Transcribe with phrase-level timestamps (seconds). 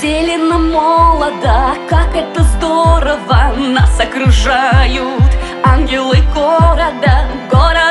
[0.00, 5.30] зелено молодо, как это здорово Нас окружают
[5.62, 7.89] ангелы города Города,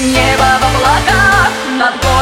[0.00, 2.19] Небо в облаках над городом